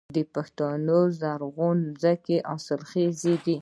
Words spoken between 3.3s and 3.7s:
دي